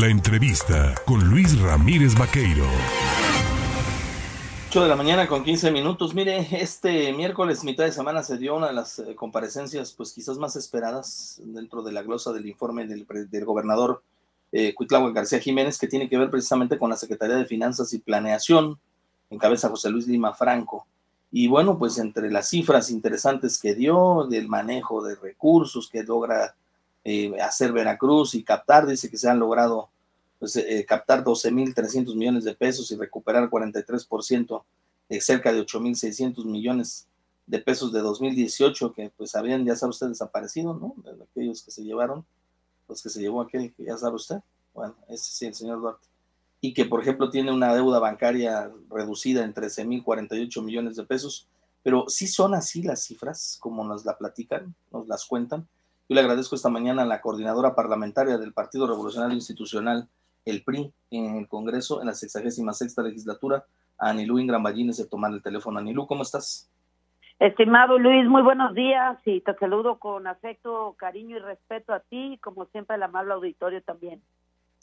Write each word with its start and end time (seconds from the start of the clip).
La 0.00 0.08
entrevista 0.08 0.94
con 1.06 1.26
Luis 1.30 1.58
Ramírez 1.58 2.18
Vaqueiro. 2.18 2.66
8 4.68 4.82
de 4.82 4.88
la 4.90 4.94
mañana 4.94 5.26
con 5.26 5.42
15 5.42 5.70
minutos. 5.70 6.14
Mire, 6.14 6.46
este 6.50 7.14
miércoles, 7.14 7.64
mitad 7.64 7.84
de 7.84 7.92
semana, 7.92 8.22
se 8.22 8.36
dio 8.36 8.56
una 8.56 8.66
de 8.66 8.74
las 8.74 8.98
eh, 8.98 9.14
comparecencias, 9.14 9.94
pues 9.94 10.12
quizás 10.12 10.36
más 10.36 10.54
esperadas 10.54 11.40
dentro 11.42 11.80
de 11.80 11.92
la 11.92 12.02
glosa 12.02 12.34
del 12.34 12.44
informe 12.44 12.86
del, 12.86 13.06
gobernador 13.46 14.02
eh, 14.52 14.74
García 15.14 15.38
Jiménez, 15.38 15.78
que 15.78 15.88
tiene 15.88 16.10
que 16.10 16.18
ver 16.18 16.28
precisamente 16.28 16.78
con 16.78 16.90
la 16.90 16.96
Secretaría 16.96 17.36
de 17.36 17.46
Finanzas 17.46 17.94
y 17.94 17.98
Planeación, 17.98 18.78
en 19.30 19.38
cabeza 19.38 19.70
José 19.70 19.88
Luis 19.88 20.06
Lima 20.06 20.34
Franco. 20.34 20.86
Y 21.32 21.48
bueno, 21.48 21.78
pues 21.78 21.96
entre 21.96 22.30
las 22.30 22.50
cifras 22.50 22.90
interesantes 22.90 23.58
que 23.58 23.74
dio 23.74 24.26
del 24.28 24.46
manejo 24.46 25.02
de 25.02 25.14
recursos 25.14 25.88
que 25.88 26.02
logra 26.02 26.54
eh, 27.08 27.40
hacer 27.40 27.72
Veracruz 27.72 28.34
y 28.34 28.42
captar, 28.42 28.86
dice 28.86 29.08
que 29.08 29.16
se 29.16 29.28
han 29.28 29.38
logrado 29.38 29.88
pues, 30.40 30.56
eh, 30.56 30.84
captar 30.88 31.22
12.300 31.22 32.14
millones 32.16 32.42
de 32.42 32.54
pesos 32.54 32.90
y 32.90 32.96
recuperar 32.96 33.48
43% 33.48 34.64
de 35.08 35.20
cerca 35.20 35.52
de 35.52 35.60
8.600 35.60 36.44
millones 36.44 37.06
de 37.46 37.60
pesos 37.60 37.92
de 37.92 38.00
2018 38.00 38.92
que 38.92 39.12
pues 39.16 39.36
habían, 39.36 39.64
ya 39.64 39.76
sabe 39.76 39.90
usted, 39.90 40.08
desaparecido, 40.08 40.74
¿no? 40.74 40.94
De 41.04 41.22
aquellos 41.22 41.62
que 41.62 41.70
se 41.70 41.84
llevaron, 41.84 42.26
los 42.88 43.00
que 43.00 43.08
se 43.08 43.20
llevó 43.20 43.40
aquel 43.40 43.72
que 43.72 43.84
ya 43.84 43.96
sabe 43.96 44.16
usted. 44.16 44.40
Bueno, 44.74 44.96
ese 45.08 45.30
sí, 45.30 45.46
el 45.46 45.54
señor 45.54 45.80
Duarte 45.80 46.08
y 46.60 46.74
que, 46.74 46.84
por 46.86 47.00
ejemplo, 47.00 47.30
tiene 47.30 47.52
una 47.52 47.72
deuda 47.72 48.00
bancaria 48.00 48.72
reducida 48.90 49.44
en 49.44 49.54
13.048 49.54 50.62
millones 50.64 50.96
de 50.96 51.04
pesos, 51.04 51.46
pero 51.82 52.06
sí 52.08 52.26
son 52.26 52.54
así 52.54 52.82
las 52.82 53.04
cifras, 53.04 53.58
como 53.60 53.84
nos 53.84 54.04
la 54.04 54.18
platican, 54.18 54.74
nos 54.90 55.06
las 55.06 55.24
cuentan. 55.24 55.68
Yo 56.08 56.14
le 56.14 56.20
agradezco 56.20 56.54
esta 56.54 56.68
mañana 56.68 57.02
a 57.02 57.06
la 57.06 57.20
coordinadora 57.20 57.74
parlamentaria 57.74 58.38
del 58.38 58.52
Partido 58.52 58.86
Revolucionario 58.86 59.34
Institucional, 59.34 60.08
el 60.44 60.62
PRI, 60.62 60.92
en 61.10 61.36
el 61.36 61.48
Congreso, 61.48 62.00
en 62.00 62.06
la 62.06 62.14
66 62.14 62.96
legislatura, 62.98 63.64
a 63.98 64.10
Anilú 64.10 64.38
Ingramballines, 64.38 64.98
de 64.98 65.06
tomar 65.06 65.32
el 65.32 65.42
teléfono. 65.42 65.80
Anilú, 65.80 66.06
¿cómo 66.06 66.22
estás? 66.22 66.70
Estimado 67.40 67.98
Luis, 67.98 68.26
muy 68.28 68.42
buenos 68.42 68.72
días 68.74 69.18
y 69.26 69.40
te 69.40 69.54
saludo 69.56 69.98
con 69.98 70.26
afecto, 70.26 70.94
cariño 70.96 71.36
y 71.36 71.40
respeto 71.40 71.92
a 71.92 72.00
ti, 72.00 72.38
como 72.40 72.66
siempre, 72.66 72.96
el 72.96 73.02
amable 73.02 73.34
auditorio 73.34 73.82
también. 73.82 74.22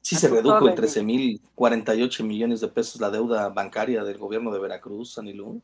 Sí 0.02 0.17
se 0.17 0.28
redujo 0.28 0.67
en 0.67 0.75
13.048 0.75 2.23
millones 2.23 2.59
de 2.59 2.67
pesos 2.67 3.00
la 3.00 3.09
deuda 3.09 3.47
bancaria 3.50 4.03
del 4.03 4.17
gobierno 4.17 4.52
de 4.52 4.59
Veracruz, 4.59 5.17
Anilú. 5.17 5.62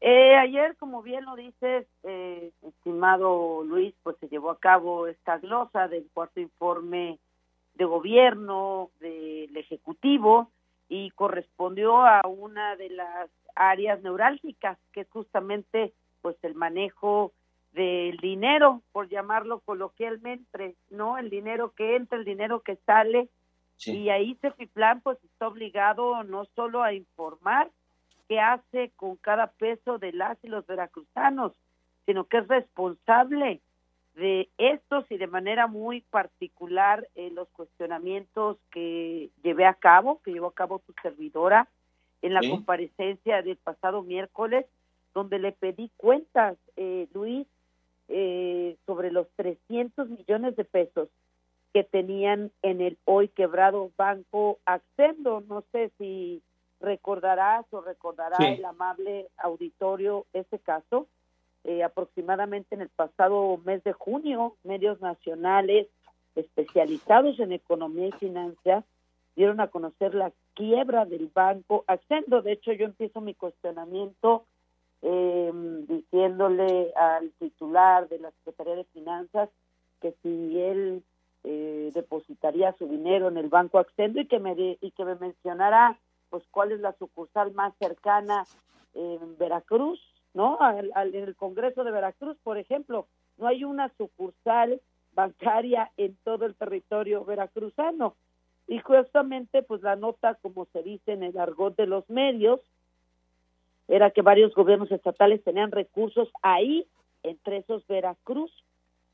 Eh, 0.00 0.34
ayer, 0.36 0.76
como 0.76 1.02
bien 1.02 1.26
lo 1.26 1.36
dices, 1.36 1.86
eh, 2.04 2.52
estimado 2.62 3.62
Luis, 3.64 3.94
pues 4.02 4.16
se 4.18 4.28
llevó 4.28 4.50
a 4.50 4.58
cabo 4.58 5.06
esta 5.06 5.36
glosa 5.38 5.88
del 5.88 6.08
cuarto 6.14 6.40
informe 6.40 7.18
de 7.74 7.84
gobierno 7.84 8.90
del 9.00 9.54
Ejecutivo 9.56 10.50
y 10.88 11.10
correspondió 11.10 11.98
a 12.02 12.22
una 12.26 12.76
de 12.76 12.88
las 12.90 13.30
áreas 13.54 14.02
neurálgicas, 14.02 14.78
que 14.92 15.02
es 15.02 15.10
justamente 15.10 15.92
pues 16.22 16.36
el 16.42 16.54
manejo 16.54 17.32
del 17.72 18.16
dinero, 18.16 18.80
por 18.92 19.08
llamarlo 19.08 19.60
coloquialmente, 19.60 20.76
¿no? 20.88 21.18
El 21.18 21.28
dinero 21.28 21.72
que 21.76 21.96
entra, 21.96 22.18
el 22.18 22.24
dinero 22.24 22.60
que 22.60 22.76
sale. 22.86 23.28
Y 23.86 24.10
ahí 24.10 24.36
Cefiplan 24.42 25.00
pues 25.00 25.22
está 25.24 25.48
obligado 25.48 26.22
no 26.24 26.44
solo 26.56 26.82
a 26.82 26.92
informar 26.92 27.70
qué 28.30 28.38
hace 28.38 28.92
con 28.94 29.16
cada 29.16 29.48
peso 29.48 29.98
de 29.98 30.12
las 30.12 30.38
y 30.44 30.46
los 30.46 30.64
veracruzanos, 30.64 31.52
sino 32.06 32.26
que 32.26 32.38
es 32.38 32.46
responsable 32.46 33.60
de 34.14 34.48
estos 34.56 35.04
y 35.10 35.18
de 35.18 35.26
manera 35.26 35.66
muy 35.66 36.02
particular 36.02 37.08
en 37.16 37.34
los 37.34 37.48
cuestionamientos 37.48 38.56
que 38.70 39.30
llevé 39.42 39.66
a 39.66 39.74
cabo, 39.74 40.20
que 40.22 40.30
llevó 40.30 40.46
a 40.46 40.54
cabo 40.54 40.80
su 40.86 40.94
servidora 41.02 41.66
en 42.22 42.34
la 42.34 42.40
comparecencia 42.48 43.42
del 43.42 43.56
pasado 43.56 44.04
miércoles, 44.04 44.64
donde 45.12 45.40
le 45.40 45.50
pedí 45.50 45.90
cuentas, 45.96 46.56
eh, 46.76 47.08
Luis, 47.12 47.48
eh, 48.06 48.76
sobre 48.86 49.10
los 49.10 49.26
300 49.34 50.08
millones 50.08 50.54
de 50.54 50.64
pesos 50.64 51.08
que 51.72 51.82
tenían 51.82 52.52
en 52.62 52.80
el 52.80 52.96
hoy 53.06 53.26
quebrado 53.26 53.90
banco 53.96 54.60
Accendo. 54.66 55.40
No 55.48 55.64
sé 55.72 55.90
si 55.98 56.42
recordarás 56.80 57.66
o 57.70 57.80
recordará 57.80 58.36
el 58.38 58.64
amable 58.64 59.28
auditorio 59.36 60.26
ese 60.32 60.58
caso. 60.58 61.06
Eh, 61.64 61.82
aproximadamente 61.82 62.74
en 62.74 62.80
el 62.80 62.88
pasado 62.88 63.60
mes 63.64 63.84
de 63.84 63.92
junio, 63.92 64.56
medios 64.64 65.00
nacionales 65.00 65.88
especializados 66.34 67.38
en 67.38 67.52
economía 67.52 68.08
y 68.08 68.12
finanzas 68.12 68.84
dieron 69.36 69.60
a 69.60 69.68
conocer 69.68 70.14
la 70.14 70.32
quiebra 70.54 71.04
del 71.04 71.30
banco 71.32 71.84
Accendo. 71.86 72.40
De 72.40 72.52
hecho, 72.52 72.72
yo 72.72 72.86
empiezo 72.86 73.20
mi 73.20 73.34
cuestionamiento 73.34 74.44
eh, 75.02 75.52
diciéndole 75.86 76.92
al 76.94 77.30
titular 77.38 78.08
de 78.08 78.18
la 78.20 78.30
Secretaría 78.30 78.76
de 78.76 78.84
Finanzas 78.84 79.50
que 80.00 80.14
si 80.22 80.60
él 80.60 81.02
eh, 81.44 81.90
depositaría 81.94 82.74
su 82.78 82.86
dinero 82.86 83.28
en 83.28 83.36
el 83.36 83.48
Banco 83.48 83.78
Accendo 83.78 84.20
y 84.20 84.26
que 84.26 84.38
me 84.38 84.78
y 84.80 84.90
que 84.90 85.04
me 85.04 85.14
mencionara 85.14 85.98
pues 86.30 86.44
cuál 86.50 86.72
es 86.72 86.80
la 86.80 86.92
sucursal 86.92 87.52
más 87.52 87.74
cercana 87.78 88.46
en 88.94 89.36
Veracruz, 89.38 90.00
¿no? 90.32 90.58
en 90.70 91.14
el 91.14 91.36
Congreso 91.36 91.84
de 91.84 91.90
Veracruz, 91.90 92.36
por 92.42 92.58
ejemplo, 92.58 93.06
no 93.36 93.46
hay 93.46 93.64
una 93.64 93.90
sucursal 93.96 94.80
bancaria 95.12 95.90
en 95.96 96.16
todo 96.24 96.46
el 96.46 96.54
territorio 96.54 97.24
veracruzano. 97.24 98.14
Y 98.68 98.78
justamente, 98.78 99.62
pues 99.62 99.82
la 99.82 99.96
nota, 99.96 100.36
como 100.36 100.66
se 100.66 100.82
dice 100.82 101.12
en 101.12 101.24
el 101.24 101.36
argot 101.38 101.74
de 101.76 101.86
los 101.86 102.08
medios, 102.08 102.60
era 103.88 104.12
que 104.12 104.22
varios 104.22 104.54
gobiernos 104.54 104.92
estatales 104.92 105.42
tenían 105.42 105.72
recursos 105.72 106.28
ahí, 106.42 106.86
entre 107.24 107.58
esos 107.58 107.84
Veracruz. 107.88 108.52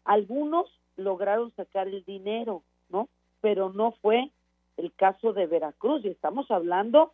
Algunos 0.05 0.67
lograron 0.97 1.53
sacar 1.57 1.89
el 1.89 2.05
dinero, 2.05 2.63
¿no? 2.91 3.09
Pero 3.41 3.73
no 3.73 3.93
fue 4.03 4.31
el 4.77 4.93
caso 4.93 5.33
de 5.33 5.47
Veracruz 5.47 6.05
y 6.05 6.09
estamos 6.09 6.51
hablando 6.51 7.13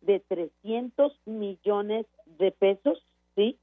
de 0.00 0.20
300 0.20 1.12
millones 1.26 2.06
de 2.38 2.52
pesos, 2.52 3.02
¿sí? 3.34 3.58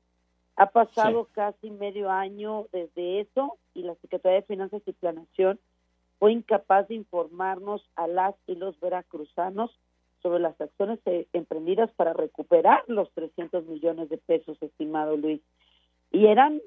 Ha 0.57 0.67
pasado 0.67 1.27
casi 1.33 1.69
medio 1.69 2.09
año 2.09 2.67
desde 2.71 3.21
eso 3.21 3.57
y 3.73 3.83
la 3.83 3.95
Secretaría 3.95 4.41
de 4.41 4.47
Finanzas 4.47 4.81
y 4.85 4.93
Planación 4.93 5.59
fue 6.17 6.31
incapaz 6.31 6.87
de 6.87 6.95
informarnos 6.95 7.87
a 7.95 8.07
las 8.07 8.35
y 8.47 8.55
los 8.55 8.79
veracruzanos 8.79 9.71
sobre 10.21 10.39
las 10.39 10.59
acciones 10.59 10.99
eh, 11.05 11.27
emprendidas 11.33 11.91
para 11.91 12.13
recuperar 12.13 12.83
los 12.87 13.11
300 13.11 13.65
millones 13.65 14.09
de 14.09 14.17
pesos, 14.17 14.57
estimado 14.61 15.17
Luis. 15.17 15.41
Y 16.11 16.27
eran 16.27 16.61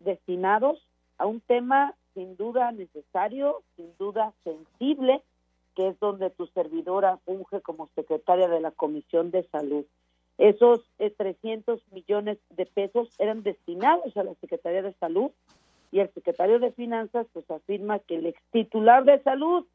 destinados 0.00 0.78
a 1.18 1.26
un 1.26 1.40
tema 1.40 1.94
sin 2.14 2.36
duda 2.36 2.72
necesario, 2.72 3.62
sin 3.76 3.96
duda 3.98 4.32
sensible, 4.44 5.22
que 5.74 5.88
es 5.88 6.00
donde 6.00 6.30
tu 6.30 6.46
servidora 6.48 7.18
funge 7.24 7.60
como 7.60 7.88
secretaria 7.94 8.48
de 8.48 8.60
la 8.60 8.70
Comisión 8.70 9.30
de 9.30 9.44
Salud. 9.44 9.84
Esos 10.38 10.80
300 10.98 11.78
eh, 11.78 11.82
millones 11.92 12.38
de 12.50 12.66
pesos 12.66 13.08
eran 13.18 13.42
destinados 13.42 14.16
a 14.16 14.24
la 14.24 14.34
Secretaría 14.36 14.82
de 14.82 14.94
Salud 14.94 15.30
y 15.92 16.00
el 16.00 16.12
secretario 16.14 16.58
de 16.58 16.72
Finanzas 16.72 17.26
pues 17.32 17.50
afirma 17.50 17.98
que 17.98 18.16
el 18.16 18.26
ex 18.26 18.40
titular 18.50 19.04
de 19.04 19.22
Salud 19.22 19.66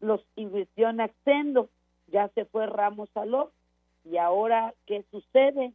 los 0.00 0.24
invirtió 0.36 0.88
en 0.88 1.00
Accendo 1.00 1.68
ya 2.12 2.28
se 2.28 2.44
fue 2.44 2.66
Ramos 2.66 3.08
Saló. 3.12 3.50
Y 4.04 4.18
ahora 4.18 4.74
qué 4.86 5.04
sucede, 5.10 5.72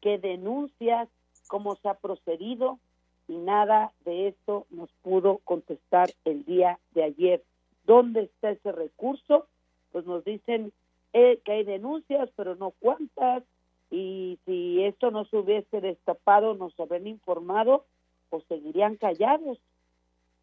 qué 0.00 0.18
denuncias, 0.18 1.08
cómo 1.48 1.74
se 1.76 1.88
ha 1.88 1.94
procedido 1.94 2.78
y 3.26 3.36
nada 3.36 3.92
de 4.04 4.28
esto 4.28 4.66
nos 4.70 4.90
pudo 5.02 5.38
contestar 5.44 6.10
el 6.24 6.44
día 6.44 6.78
de 6.94 7.04
ayer. 7.04 7.42
¿Dónde 7.84 8.22
está 8.22 8.50
ese 8.50 8.72
recurso? 8.72 9.46
Pues 9.92 10.06
nos 10.06 10.24
dicen 10.24 10.72
eh, 11.12 11.40
que 11.44 11.52
hay 11.52 11.64
denuncias, 11.64 12.30
pero 12.36 12.54
no 12.54 12.72
cuántas, 12.80 13.42
y 13.90 14.38
si 14.46 14.84
esto 14.84 15.10
no 15.10 15.24
se 15.24 15.36
hubiese 15.36 15.80
destapado, 15.80 16.54
nos 16.54 16.78
habrían 16.78 17.06
informado, 17.06 17.84
o 18.30 18.40
seguirían 18.42 18.96
callados 18.96 19.58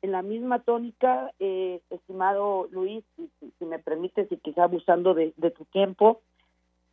en 0.02 0.12
la 0.12 0.22
misma 0.22 0.60
tónica, 0.60 1.34
eh, 1.40 1.82
estimado 1.90 2.68
Luis, 2.72 3.04
si, 3.16 3.66
me 3.66 3.80
permites 3.80 4.32
y 4.32 4.38
quizá 4.38 4.66
abusando 4.66 5.14
de, 5.14 5.32
tu 5.32 5.66
tiempo, 5.66 6.22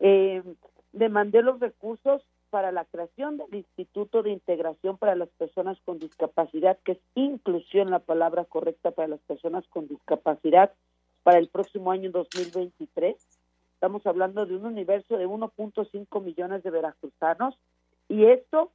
eh, 0.00 0.42
demandé 0.92 1.42
los 1.42 1.60
recursos 1.60 2.22
para 2.54 2.70
la 2.70 2.84
creación 2.84 3.36
del 3.36 3.52
Instituto 3.52 4.22
de 4.22 4.30
Integración 4.30 4.96
para 4.96 5.16
las 5.16 5.28
Personas 5.30 5.76
con 5.84 5.98
Discapacidad, 5.98 6.78
que 6.84 6.92
es 6.92 6.98
inclusión 7.16 7.90
la 7.90 7.98
palabra 7.98 8.44
correcta 8.44 8.92
para 8.92 9.08
las 9.08 9.18
personas 9.22 9.66
con 9.70 9.88
discapacidad, 9.88 10.72
para 11.24 11.38
el 11.38 11.48
próximo 11.48 11.90
año 11.90 12.12
2023. 12.12 13.16
Estamos 13.72 14.06
hablando 14.06 14.46
de 14.46 14.54
un 14.54 14.66
universo 14.66 15.16
de 15.16 15.26
1.5 15.26 16.22
millones 16.22 16.62
de 16.62 16.70
veracruzanos 16.70 17.58
y 18.08 18.26
esto 18.26 18.70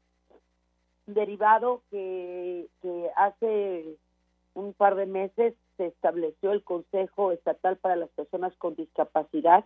derivado 1.06 1.82
que, 1.90 2.68
que 2.82 3.10
hace 3.16 3.96
un 4.56 4.74
par 4.74 4.96
de 4.96 5.06
meses 5.06 5.54
se 5.78 5.86
estableció 5.86 6.52
el 6.52 6.66
Consejo 6.66 7.32
Estatal 7.32 7.78
para 7.78 7.96
las 7.96 8.10
Personas 8.10 8.54
con 8.58 8.76
Discapacidad, 8.76 9.64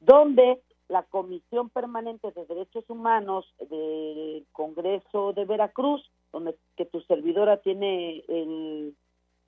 donde 0.00 0.60
la 0.88 1.02
Comisión 1.02 1.68
Permanente 1.70 2.30
de 2.30 2.46
Derechos 2.46 2.84
Humanos 2.88 3.44
del 3.70 4.46
Congreso 4.52 5.32
de 5.32 5.44
Veracruz, 5.44 6.02
donde 6.32 6.56
que 6.76 6.84
tu 6.84 7.00
servidora 7.02 7.58
tiene 7.58 8.24
el, 8.28 8.94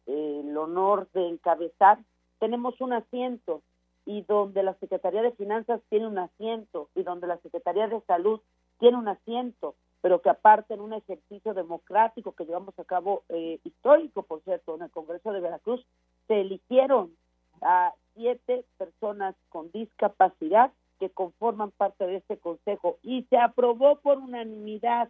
el 0.06 0.56
honor 0.56 1.08
de 1.12 1.28
encabezar, 1.28 1.98
tenemos 2.38 2.80
un 2.80 2.92
asiento 2.92 3.62
y 4.04 4.22
donde 4.22 4.62
la 4.62 4.74
Secretaría 4.74 5.22
de 5.22 5.32
Finanzas 5.32 5.80
tiene 5.90 6.06
un 6.06 6.18
asiento 6.18 6.88
y 6.94 7.02
donde 7.02 7.26
la 7.26 7.38
Secretaría 7.38 7.88
de 7.88 8.00
Salud 8.02 8.40
tiene 8.78 8.96
un 8.96 9.08
asiento, 9.08 9.74
pero 10.00 10.22
que 10.22 10.30
aparte 10.30 10.74
en 10.74 10.80
un 10.80 10.92
ejercicio 10.92 11.52
democrático 11.52 12.32
que 12.32 12.44
llevamos 12.44 12.78
a 12.78 12.84
cabo 12.84 13.22
eh, 13.28 13.60
histórico, 13.64 14.22
por 14.22 14.40
cierto, 14.42 14.76
en 14.76 14.82
el 14.82 14.90
Congreso 14.90 15.32
de 15.32 15.40
Veracruz, 15.40 15.84
se 16.26 16.40
eligieron 16.40 17.12
a 17.60 17.92
siete 18.14 18.64
personas 18.78 19.34
con 19.50 19.70
discapacidad 19.72 20.72
que 20.98 21.10
conforman 21.10 21.70
parte 21.70 22.06
de 22.06 22.16
este 22.16 22.38
consejo 22.38 22.98
y 23.02 23.24
se 23.24 23.38
aprobó 23.38 23.96
por 24.00 24.18
unanimidad 24.18 25.08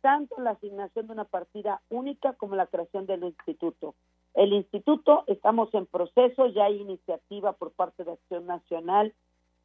tanto 0.00 0.40
la 0.40 0.50
asignación 0.50 1.06
de 1.06 1.12
una 1.12 1.24
partida 1.24 1.82
única 1.90 2.32
como 2.34 2.56
la 2.56 2.66
creación 2.66 3.06
del 3.06 3.24
instituto. 3.24 3.94
El 4.34 4.52
instituto, 4.52 5.24
estamos 5.26 5.72
en 5.74 5.86
proceso, 5.86 6.46
ya 6.46 6.64
hay 6.64 6.80
iniciativa 6.80 7.52
por 7.52 7.72
parte 7.72 8.04
de 8.04 8.12
Acción 8.12 8.46
Nacional, 8.46 9.12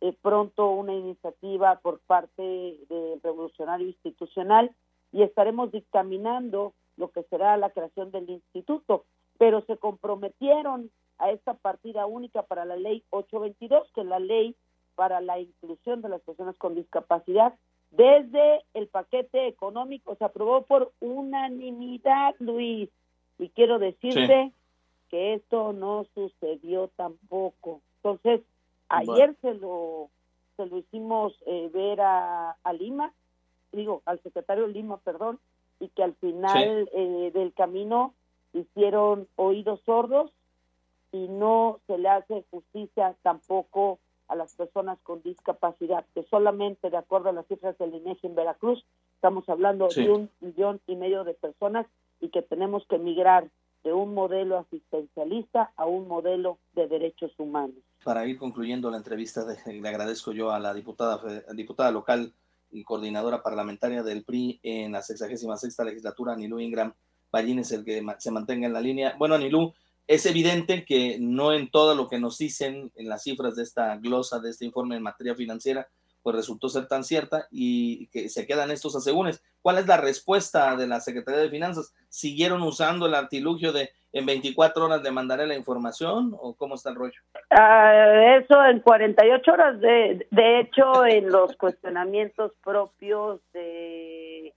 eh, 0.02 0.14
pronto 0.22 0.72
una 0.72 0.94
iniciativa 0.94 1.80
por 1.80 2.00
parte 2.00 2.42
del 2.90 3.22
Revolucionario 3.24 3.88
Institucional 3.88 4.76
y 5.12 5.22
estaremos 5.22 5.72
dictaminando 5.72 6.74
lo 6.98 7.10
que 7.12 7.24
será 7.24 7.56
la 7.58 7.70
creación 7.70 8.12
del 8.12 8.30
instituto, 8.30 9.06
pero 9.38 9.62
se 9.62 9.78
comprometieron 9.78 10.92
a 11.18 11.32
esta 11.32 11.54
partida 11.54 12.06
única 12.06 12.44
para 12.44 12.66
la 12.66 12.76
ley 12.76 13.04
822, 13.12 13.88
que 13.94 14.02
es 14.02 14.08
la 14.08 14.20
ley 14.20 14.56
para 14.96 15.22
la 15.22 15.40
inclusión 15.40 16.02
de 16.02 16.10
las 16.10 16.22
personas 16.22 16.56
con 16.58 16.76
discapacidad. 16.76 17.54
Desde 17.92 18.64
el 18.74 18.88
paquete 18.88 19.48
económico 19.48 20.16
se 20.16 20.26
aprobó 20.26 20.64
por 20.64 20.92
unanimidad, 21.00 22.36
Luis. 22.40 22.90
Y 23.38 23.50
quiero 23.50 23.80
decirte 23.80 24.52
que 25.10 25.36
esto 25.36 25.74
no 25.74 26.06
sucedió 26.14 26.90
tampoco. 26.96 27.82
Entonces, 27.98 28.42
ayer 28.90 29.36
se 29.42 29.54
lo 29.54 30.10
se 30.58 30.66
lo 30.68 30.78
hicimos 30.78 31.34
eh, 31.46 31.70
ver 31.74 32.00
a, 32.00 32.56
a, 32.64 32.74
Lima, 32.74 33.14
digo, 33.74 34.02
al 34.06 34.22
secretario 34.22 34.68
Lima, 34.68 34.98
perdón, 34.98 35.38
y 35.80 35.90
que 35.90 36.04
al 36.04 36.14
final 36.16 36.90
eh, 36.94 37.32
del 37.34 37.54
camino 37.54 38.14
hicieron 38.54 39.28
oídos 39.36 39.82
sordos 39.86 40.32
y 41.12 41.28
no 41.28 41.80
se 41.88 41.98
le 41.98 42.10
hace 42.10 42.46
justicia 42.52 43.16
tampoco 43.22 44.00
a 44.28 44.36
las 44.36 44.54
personas 44.56 44.98
con 45.04 45.22
discapacidad, 45.22 46.06
que 46.14 46.24
solamente 46.24 46.90
de 46.90 46.98
acuerdo 46.98 47.30
a 47.30 47.34
las 47.34 47.48
cifras 47.48 47.78
del 47.78 47.94
INEGI 47.94 48.28
en 48.28 48.36
Veracruz, 48.36 48.84
estamos 49.16 49.48
hablando 49.50 49.88
de 49.88 50.10
un 50.10 50.30
millón 50.42 50.82
y 50.88 50.96
medio 50.96 51.24
de 51.24 51.34
personas 51.34 51.86
y 52.20 52.30
que 52.30 52.42
tenemos 52.42 52.86
que 52.88 52.98
migrar 52.98 53.50
de 53.84 53.94
un 53.94 54.14
modelo 54.16 54.58
asistencialista 54.58 55.72
a 55.76 55.86
un 55.86 56.08
modelo 56.08 56.58
de 56.74 56.88
derechos 56.88 57.32
humanos. 57.38 57.76
Para 58.04 58.26
ir 58.26 58.38
concluyendo 58.38 58.90
la 58.90 58.98
entrevista, 58.98 59.46
le 59.66 59.90
agradezco 59.90 60.32
yo 60.32 60.52
a 60.52 60.60
la 60.60 60.74
diputada, 60.74 61.22
diputada 61.54 61.92
local 61.92 62.34
y 62.72 62.84
coordinadora 62.84 63.44
parlamentaria 63.44 64.04
del 64.04 64.24
PRI 64.24 64.60
en 64.64 64.92
la 64.92 65.04
66 65.04 65.78
legislatura, 65.86 66.36
Nilú 66.36 66.60
Ingram 66.60 66.94
Ballines, 67.32 67.72
el 67.72 67.86
que 67.86 68.04
se 68.18 68.32
mantenga 68.32 68.66
en 68.66 68.74
la 68.74 68.82
línea. 68.82 69.16
Bueno, 69.20 69.38
Nilú, 69.38 69.74
es 70.08 70.26
evidente 70.26 70.86
que 70.86 71.18
no 71.20 71.54
en 71.54 71.70
todo 71.70 71.96
lo 71.96 72.08
que 72.08 72.20
nos 72.20 72.38
dicen 72.38 72.92
en 72.96 73.10
las 73.10 73.24
cifras 73.24 73.56
de 73.56 73.64
esta 73.64 73.98
glosa, 73.98 74.40
de 74.40 74.52
este 74.52 74.66
informe 74.66 74.96
en 74.96 75.04
materia 75.04 75.36
financiera, 75.36 75.88
pues 76.22 76.36
resultó 76.36 76.70
ser 76.70 76.88
tan 76.88 77.04
cierta 77.04 77.48
y 77.52 78.08
que 78.08 78.30
se 78.30 78.48
quedan 78.48 78.72
estos 78.72 78.96
asegúnes. 78.96 79.44
¿Cuál 79.62 79.78
es 79.78 79.88
la 79.88 79.98
respuesta 79.98 80.76
de 80.76 80.88
la 80.88 81.00
Secretaría 81.00 81.42
de 81.42 81.50
Finanzas? 81.50 81.94
¿Siguieron 82.10 82.64
usando 82.64 83.06
el 83.06 83.14
artilugio 83.14 83.72
de 83.72 83.92
en 84.12 84.26
24 84.26 84.86
horas 84.86 85.04
le 85.04 85.12
mandaré 85.12 85.46
la 85.46 85.56
información 85.56 86.34
o 86.40 86.56
cómo 86.56 86.76
está 86.76 86.90
el 86.90 86.96
rollo? 86.96 87.20
Uh, 87.52 88.42
eso 88.42 88.64
en 88.66 88.80
48 88.80 89.52
horas. 89.52 89.80
De, 89.82 90.26
de 90.32 90.60
hecho, 90.62 91.06
en 91.06 91.30
los 91.30 91.56
cuestionamientos 91.58 92.54
propios 92.64 93.42
de 93.52 94.54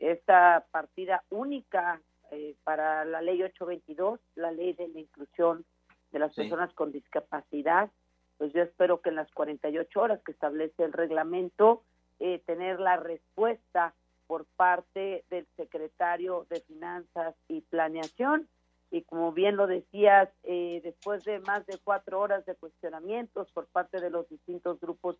esta 0.00 0.66
partida 0.70 1.22
única 1.30 2.00
eh, 2.34 2.56
para 2.64 3.04
la 3.04 3.22
ley 3.22 3.42
822, 3.42 4.20
la 4.34 4.52
ley 4.52 4.72
de 4.72 4.88
la 4.88 5.00
inclusión 5.00 5.64
de 6.12 6.18
las 6.18 6.34
personas 6.34 6.72
con 6.74 6.92
discapacidad, 6.92 7.90
pues 8.38 8.52
yo 8.52 8.62
espero 8.62 9.00
que 9.00 9.10
en 9.10 9.16
las 9.16 9.30
48 9.32 10.00
horas 10.00 10.20
que 10.24 10.32
establece 10.32 10.84
el 10.84 10.92
reglamento, 10.92 11.82
eh, 12.20 12.42
tener 12.46 12.80
la 12.80 12.96
respuesta 12.96 13.94
por 14.26 14.46
parte 14.56 15.24
del 15.30 15.46
secretario 15.56 16.46
de 16.50 16.60
Finanzas 16.60 17.34
y 17.48 17.60
Planeación. 17.62 18.48
Y 18.90 19.02
como 19.02 19.32
bien 19.32 19.56
lo 19.56 19.66
decías, 19.66 20.28
eh, 20.44 20.80
después 20.84 21.24
de 21.24 21.40
más 21.40 21.66
de 21.66 21.78
cuatro 21.82 22.20
horas 22.20 22.46
de 22.46 22.54
cuestionamientos 22.54 23.50
por 23.52 23.66
parte 23.66 24.00
de 24.00 24.10
los 24.10 24.28
distintos 24.28 24.80
grupos 24.80 25.16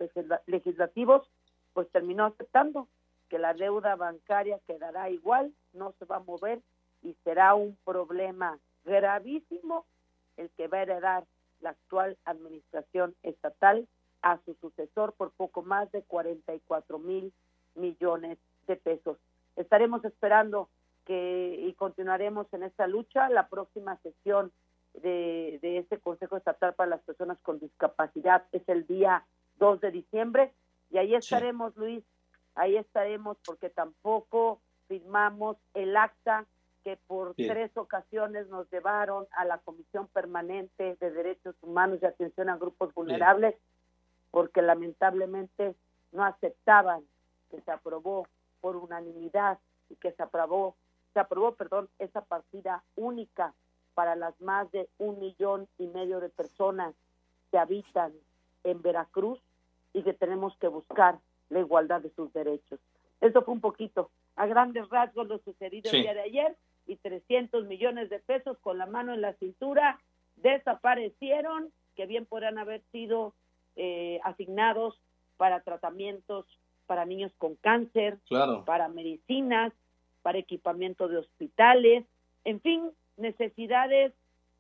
legislativos, 0.47 1.29
pues 1.73 1.91
terminó 1.91 2.27
aceptando 2.27 2.89
que 3.29 3.39
la 3.39 3.53
deuda 3.53 3.97
bancaria 3.97 4.61
quedará 4.67 5.11
igual, 5.11 5.53
no 5.73 5.93
se 5.99 6.05
va 6.05 6.17
a 6.17 6.21
mover 6.21 6.61
y 7.05 7.15
será 7.23 7.55
un 7.55 7.77
problema 7.85 8.59
gravísimo 8.85 9.85
el 10.37 10.51
que 10.51 10.67
va 10.67 10.79
a 10.79 10.83
heredar 10.83 11.25
la 11.61 11.71
actual 11.71 12.17
administración 12.25 13.15
estatal 13.23 13.87
a 14.23 14.39
su 14.45 14.55
sucesor 14.55 15.13
por 15.13 15.31
poco 15.33 15.63
más 15.63 15.91
de 15.93 16.03
44 16.03 16.99
mil 16.99 17.33
millones 17.75 18.39
de 18.67 18.77
pesos. 18.77 19.19
Estaremos 19.57 20.05
esperando 20.05 20.69
que 21.05 21.65
y 21.69 21.73
continuaremos 21.75 22.47
en 22.53 22.63
esta 22.63 22.87
lucha. 22.87 23.29
La 23.29 23.49
próxima 23.49 23.97
sesión 23.99 24.51
de, 24.95 25.59
de 25.61 25.79
este 25.79 25.99
Consejo 25.99 26.37
Estatal 26.37 26.75
para 26.75 26.91
las 26.91 27.03
Personas 27.03 27.39
con 27.43 27.61
Discapacidad 27.61 28.45
es 28.53 28.67
el 28.69 28.87
día 28.87 29.25
2 29.59 29.81
de 29.81 29.91
diciembre 29.91 30.53
y 30.91 30.99
ahí 30.99 31.15
estaremos, 31.15 31.77
Luis, 31.77 32.03
ahí 32.55 32.77
estaremos 32.77 33.37
porque 33.45 33.69
tampoco 33.69 34.61
firmamos 34.89 35.57
el 35.75 35.97
acta 35.97 36.47
que 36.85 36.99
por 37.07 37.35
tres 37.35 37.75
ocasiones 37.77 38.47
nos 38.49 38.71
llevaron 38.71 39.27
a 39.33 39.47
la 39.47 39.59
Comisión 39.59 40.07
Permanente 40.09 40.97
de 41.01 41.11
Derechos 41.11 41.57
Humanos 41.63 41.99
y 42.03 42.07
Atención 42.07 42.51
a 42.51 42.59
Grupos 42.59 42.93
Vulnerables, 42.93 43.55
porque 44.31 44.61
lamentablemente 44.61 45.75
no 46.13 46.25
aceptaban 46.25 47.03
que 47.51 47.63
se 47.63 47.71
aprobó 47.71 48.29
por 48.61 48.77
unanimidad 48.77 49.59
y 49.89 49.97
que 49.97 50.13
se 50.13 50.23
aprobó, 50.23 50.77
se 51.15 51.21
aprobó, 51.21 51.55
perdón, 51.55 51.89
esa 51.99 52.21
partida 52.21 52.85
única 52.97 53.55
para 53.95 54.15
las 54.15 54.39
más 54.41 54.71
de 54.71 54.89
un 54.99 55.19
millón 55.21 55.67
y 55.79 55.87
medio 55.87 56.21
de 56.21 56.29
personas 56.29 56.95
que 57.51 57.57
habitan 57.57 58.13
en 58.63 58.83
Veracruz 58.83 59.41
y 59.95 60.03
que 60.03 60.13
tenemos 60.13 60.55
que 60.59 60.69
buscar 60.69 61.19
la 61.49 61.61
igualdad 61.61 62.03
de 62.03 62.11
sus 62.11 62.31
derechos. 62.35 62.79
Eso 63.23 63.43
fue 63.43 63.55
un 63.55 63.61
poquito, 63.61 64.11
a 64.37 64.47
grandes 64.47 64.87
rasgos, 64.91 65.29
lo 65.29 65.39
sucedido 65.39 65.91
el 65.91 66.03
día 66.03 66.15
de 66.15 66.23
ayer 66.23 66.57
y 66.87 66.97
300 66.97 67.67
millones 67.67 68.11
de 68.11 68.19
pesos 68.19 68.59
con 68.59 68.79
la 68.79 68.87
mano 68.87 69.15
en 69.15 69.21
la 69.21 69.35
cintura 69.35 70.01
desaparecieron, 70.37 71.73
que 71.97 72.07
bien 72.07 72.27
podrían 72.27 72.59
haber 72.59 72.83
sido 72.93 73.35
eh, 73.77 74.21
asignados 74.25 75.01
para 75.37 75.61
tratamientos 75.61 76.47
para 76.87 77.05
niños 77.05 77.33
con 77.39 77.55
cáncer, 77.57 78.19
para 78.67 78.89
medicinas, 78.89 79.73
para 80.23 80.39
equipamiento 80.39 81.09
de 81.09 81.19
hospitales, 81.19 82.05
en 82.45 82.61
fin, 82.61 82.91
necesidades 83.17 84.13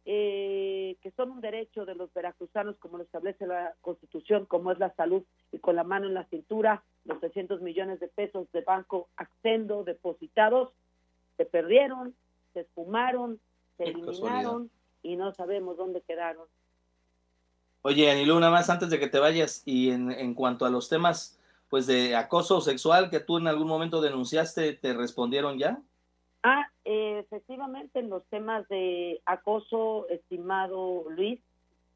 eh, 0.06 0.96
que 1.02 1.10
son 1.12 1.30
un 1.30 1.40
derecho 1.40 1.86
de 1.86 1.94
los 1.94 2.12
veracruzanos, 2.12 2.76
como 2.76 2.98
lo 2.98 3.04
establece 3.04 3.46
la 3.46 3.74
Constitución, 3.80 4.44
como 4.44 4.70
es 4.70 4.78
la 4.78 4.94
salud, 4.94 5.22
y 5.50 5.58
con 5.58 5.76
la 5.76 5.84
mano 5.84 6.06
en 6.06 6.14
la 6.14 6.24
cintura, 6.24 6.82
los 7.04 7.20
300 7.20 7.62
millones 7.62 8.00
de 8.00 8.08
pesos 8.08 8.50
de 8.52 8.60
Banco 8.60 9.08
Accendo 9.16 9.84
depositados 9.84 10.72
se 11.36 11.44
perdieron, 11.44 12.14
se 12.52 12.60
esfumaron, 12.60 13.40
se 13.76 13.84
eliminaron 13.84 14.70
y 15.02 15.16
no 15.16 15.32
sabemos 15.32 15.76
dónde 15.76 16.00
quedaron. 16.02 16.46
Oye, 17.82 18.10
Anilú, 18.10 18.40
nada 18.40 18.52
más 18.52 18.70
antes 18.70 18.88
de 18.90 18.98
que 18.98 19.08
te 19.08 19.18
vayas, 19.18 19.62
y 19.66 19.90
en, 19.90 20.10
en 20.10 20.34
cuanto 20.34 20.64
a 20.64 20.70
los 20.70 20.88
temas 20.88 21.38
pues 21.68 21.86
de 21.86 22.14
acoso 22.14 22.60
sexual 22.60 23.10
que 23.10 23.20
tú 23.20 23.38
en 23.38 23.48
algún 23.48 23.66
momento 23.66 24.00
denunciaste, 24.00 24.74
¿te 24.74 24.92
respondieron 24.94 25.58
ya? 25.58 25.82
Ah, 26.42 26.68
eh, 26.84 27.18
efectivamente, 27.18 27.98
en 27.98 28.10
los 28.10 28.24
temas 28.26 28.68
de 28.68 29.20
acoso, 29.24 30.06
estimado 30.08 31.04
Luis, 31.10 31.40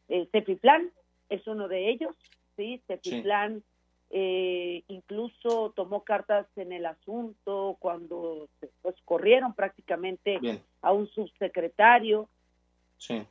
el 0.09 0.29
CEPIPLAN 0.33 0.91
es 1.29 1.47
uno 1.47 1.69
de 1.69 1.91
ellos, 1.91 2.15
sí, 2.57 2.83
CEPIPLAN 2.87 3.63
eh, 4.11 4.85
incluso 4.89 5.73
tomó 5.77 6.03
cartas 6.03 6.47
en 6.57 6.73
el 6.73 6.87
asunto 6.87 7.77
cuando 7.79 8.49
pues 8.81 8.95
corrieron 9.05 9.53
prácticamente 9.55 10.41
a 10.81 10.93
un 10.93 11.09
subsecretario. 11.09 12.29
Sí. 12.97 13.27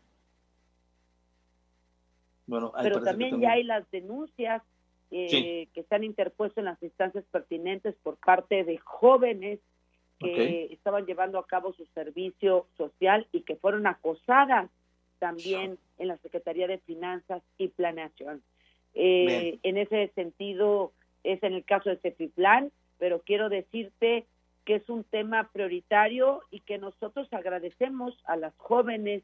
Bueno, 2.46 2.72
pero 2.82 3.02
también, 3.02 3.42
ya 3.42 3.54
hay 3.54 3.64
las 3.64 3.90
denuncias 3.92 4.62
eh, 5.12 5.68
que 5.74 5.84
se 5.84 5.96
han 5.96 6.04
interpuesto 6.04 6.62
en 6.62 6.66
las 6.66 6.82
instancias 6.82 7.26
pertinentes 7.32 7.96
por 8.04 8.18
parte 8.18 8.64
de 8.64 8.78
jóvenes 8.78 9.60
que 10.20 10.66
estaban 10.72 11.06
llevando 11.06 11.38
a 11.38 11.46
cabo 11.46 11.74
su 11.74 11.86
servicio 11.94 12.66
social 12.76 13.28
y 13.32 13.42
que 13.42 13.56
fueron 13.56 13.86
acosadas 13.86 14.70
también 15.20 15.78
en 16.00 16.08
la 16.08 16.18
Secretaría 16.18 16.68
de 16.68 16.80
Finanzas 16.80 17.44
y 17.58 17.68
Planeación. 17.68 18.42
Eh, 18.94 19.60
en 19.64 19.78
ese 19.78 20.12
sentido, 20.16 20.92
es 21.24 21.42
en 21.44 21.54
el 21.54 21.64
caso 21.64 21.90
de 21.90 21.98
Cepiplan, 21.98 22.72
pero 22.98 23.22
quiero 23.22 23.50
decirte 23.50 24.26
que 24.66 24.76
es 24.76 24.90
un 24.90 25.04
tema 25.04 25.50
prioritario 25.54 26.42
y 26.52 26.60
que 26.62 26.78
nosotros 26.78 27.28
agradecemos 27.32 28.18
a 28.26 28.36
las 28.36 28.54
jóvenes, 28.58 29.24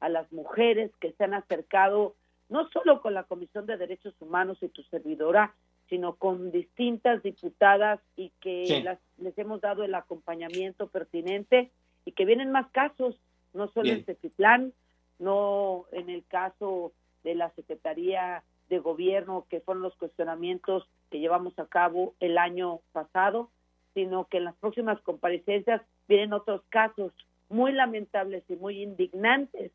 a 0.00 0.08
las 0.08 0.30
mujeres 0.32 0.90
que 1.00 1.12
se 1.12 1.24
han 1.24 1.34
acercado 1.34 2.14
no 2.52 2.68
solo 2.68 3.00
con 3.00 3.14
la 3.14 3.22
Comisión 3.22 3.64
de 3.64 3.78
Derechos 3.78 4.14
Humanos 4.20 4.58
y 4.60 4.68
tu 4.68 4.82
servidora, 4.82 5.54
sino 5.88 6.16
con 6.16 6.52
distintas 6.52 7.22
diputadas 7.22 8.00
y 8.14 8.30
que 8.40 8.84
les 9.18 9.38
hemos 9.38 9.62
dado 9.62 9.84
el 9.84 9.94
acompañamiento 9.94 10.88
pertinente 10.88 11.70
y 12.04 12.12
que 12.12 12.26
vienen 12.26 12.52
más 12.52 12.70
casos, 12.70 13.16
no 13.54 13.68
solo 13.68 13.90
en 13.90 14.04
Cepiplan, 14.04 14.74
no 15.18 15.86
en 15.92 16.10
el 16.10 16.24
caso 16.26 16.92
de 17.24 17.34
la 17.34 17.50
Secretaría 17.50 18.42
de 18.72 18.78
Gobierno, 18.78 19.44
que 19.50 19.60
fueron 19.60 19.82
los 19.82 19.94
cuestionamientos 19.96 20.88
que 21.10 21.20
llevamos 21.20 21.58
a 21.58 21.66
cabo 21.66 22.14
el 22.20 22.38
año 22.38 22.80
pasado, 22.92 23.50
sino 23.92 24.24
que 24.28 24.38
en 24.38 24.44
las 24.44 24.54
próximas 24.56 24.98
comparecencias 25.02 25.82
vienen 26.08 26.32
otros 26.32 26.62
casos 26.70 27.12
muy 27.50 27.72
lamentables 27.72 28.42
y 28.48 28.56
muy 28.56 28.82
indignantes 28.82 29.72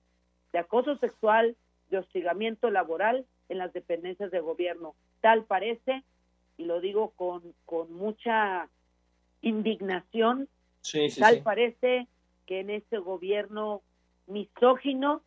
de 0.51 0.57
acoso 0.57 0.97
sexual, 0.97 1.55
de 1.91 1.99
hostigamiento 1.99 2.71
laboral 2.71 3.27
en 3.49 3.59
las 3.59 3.71
dependencias 3.71 4.31
de 4.31 4.39
gobierno. 4.39 4.95
Tal 5.21 5.43
parece, 5.43 6.01
y 6.57 6.65
lo 6.65 6.81
digo 6.81 7.11
con, 7.11 7.43
con 7.67 7.93
mucha 7.93 8.67
indignación, 9.43 10.49
tal 11.19 11.43
parece 11.43 12.07
que 12.47 12.61
en 12.61 12.71
este 12.71 12.97
gobierno 12.97 13.83
misógino, 14.25 15.21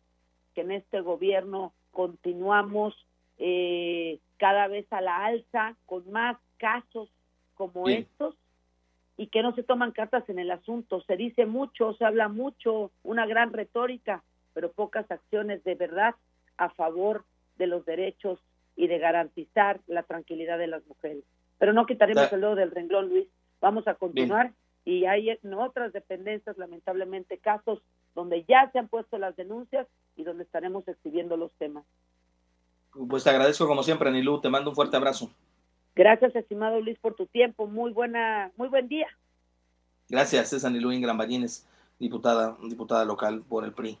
que 0.55 0.59
en 0.59 0.71
este 0.71 0.99
gobierno 0.99 1.71
continuamos 1.91 3.07
eh, 3.43 4.19
cada 4.37 4.67
vez 4.67 4.85
a 4.93 5.01
la 5.01 5.25
alza 5.25 5.75
con 5.87 6.09
más 6.11 6.37
casos 6.57 7.09
como 7.55 7.89
estos 7.89 8.35
y 9.17 9.27
que 9.27 9.41
no 9.41 9.55
se 9.55 9.63
toman 9.63 9.91
cartas 9.91 10.29
en 10.29 10.37
el 10.37 10.51
asunto. 10.51 11.01
Se 11.01 11.17
dice 11.17 11.47
mucho, 11.47 11.93
se 11.93 12.05
habla 12.05 12.27
mucho, 12.27 12.91
una 13.01 13.25
gran 13.25 13.51
retórica, 13.51 14.23
pero 14.53 14.71
pocas 14.71 15.09
acciones 15.09 15.63
de 15.63 15.73
verdad 15.73 16.13
a 16.57 16.69
favor 16.69 17.25
de 17.57 17.65
los 17.65 17.83
derechos 17.83 18.39
y 18.75 18.85
de 18.85 18.99
garantizar 18.99 19.79
la 19.87 20.03
tranquilidad 20.03 20.59
de 20.59 20.67
las 20.67 20.85
mujeres. 20.85 21.23
Pero 21.57 21.73
no 21.73 21.87
quitaremos 21.87 22.31
el 22.31 22.41
dedo 22.41 22.53
del 22.53 22.69
renglón, 22.69 23.09
Luis. 23.09 23.27
Vamos 23.59 23.87
a 23.87 23.95
continuar 23.95 24.51
y 24.85 25.05
hay 25.05 25.31
en 25.31 25.53
otras 25.55 25.93
dependencias, 25.93 26.59
lamentablemente, 26.59 27.39
casos 27.39 27.81
donde 28.13 28.43
ya 28.43 28.69
se 28.71 28.77
han 28.77 28.87
puesto 28.87 29.17
las 29.17 29.35
denuncias 29.35 29.87
y 30.15 30.23
donde 30.23 30.43
estaremos 30.43 30.87
exhibiendo 30.87 31.37
los 31.37 31.51
temas. 31.53 31.85
Pues 33.09 33.23
te 33.23 33.29
agradezco 33.29 33.67
como 33.67 33.83
siempre, 33.83 34.09
Anilú. 34.09 34.41
Te 34.41 34.49
mando 34.49 34.69
un 34.69 34.75
fuerte 34.75 34.97
abrazo. 34.97 35.31
Gracias, 35.95 36.35
estimado 36.35 36.79
Luis, 36.79 36.97
por 36.99 37.15
tu 37.15 37.25
tiempo. 37.25 37.67
Muy 37.67 37.91
buena, 37.91 38.51
muy 38.57 38.69
buen 38.69 38.87
día. 38.87 39.07
Gracias, 40.09 40.53
es 40.53 40.65
Anilú 40.65 40.91
Ingran 40.91 41.17
diputada, 41.99 42.57
diputada 42.67 43.05
local 43.05 43.43
por 43.47 43.63
el 43.63 43.73
PRI. 43.73 43.97